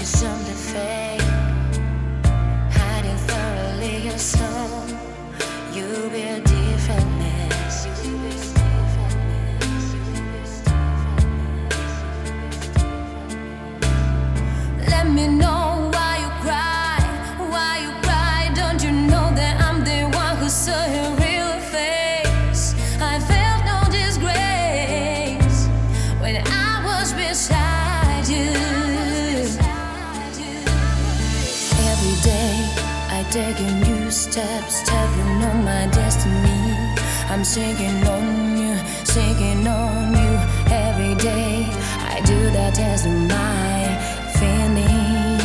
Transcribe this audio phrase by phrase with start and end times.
[0.00, 0.49] you someday.
[33.30, 36.74] taking new steps, stepping on my destiny.
[37.28, 40.32] I'm sinking on you, sinking on you
[40.66, 41.64] every day.
[42.12, 43.86] I do that as my
[44.36, 45.38] feeling.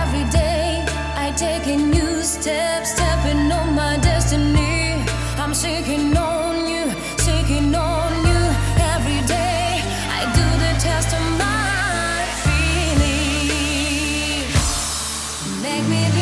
[0.00, 2.86] Every day I take a new step.
[2.86, 3.05] step
[15.76, 16.15] Make me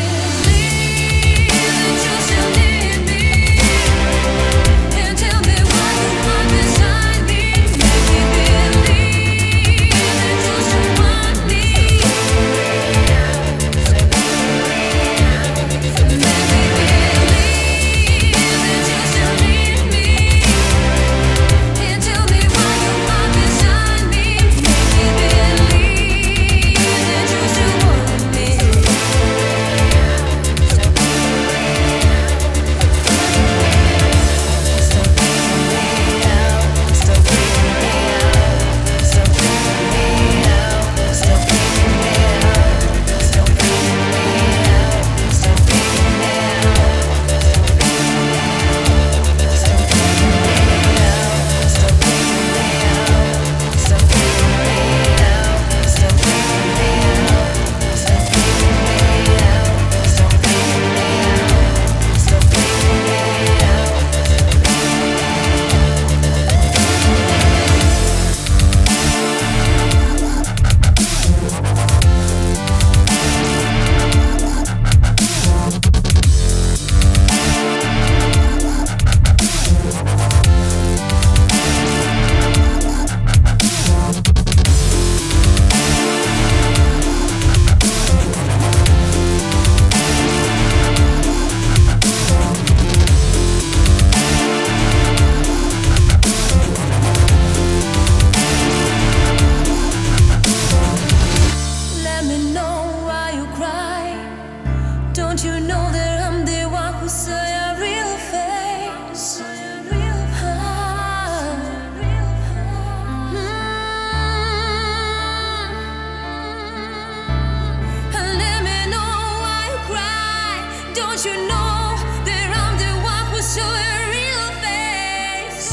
[121.14, 121.94] Don't you know
[122.26, 125.70] that I'm the one real face?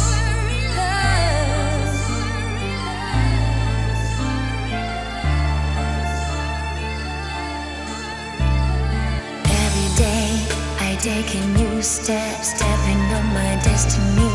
[9.49, 10.45] Every day
[10.77, 14.29] I take a new step, stepping on my destiny.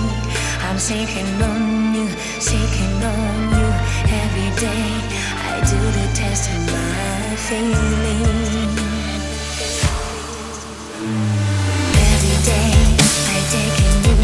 [0.66, 2.08] I'm sinking on you,
[2.40, 3.68] sinking on you.
[4.10, 4.90] Every day
[5.38, 8.35] I do the test of my feeling.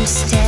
[0.03, 0.42] Every